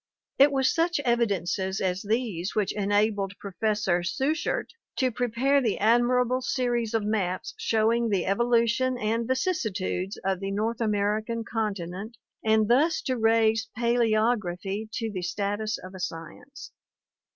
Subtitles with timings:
[0.39, 6.41] It was such evidences as these which enabled Pro fessor Schuchert to prepare the admirable
[6.41, 13.03] series of maps showing the evolution and vicissitudes of the North American continent and thus
[13.03, 16.71] to raise Paleogeography to the status of a science.